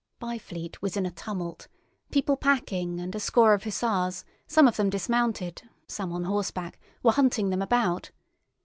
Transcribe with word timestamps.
Byfleet 0.19 0.81
was 0.81 0.97
in 0.97 1.05
a 1.05 1.11
tumult; 1.11 1.67
people 2.09 2.35
packing, 2.35 2.99
and 2.99 3.13
a 3.13 3.19
score 3.19 3.53
of 3.53 3.65
hussars, 3.65 4.25
some 4.47 4.67
of 4.67 4.75
them 4.75 4.89
dismounted, 4.89 5.61
some 5.85 6.11
on 6.11 6.23
horseback, 6.23 6.79
were 7.03 7.11
hunting 7.11 7.51
them 7.51 7.61
about. 7.61 8.09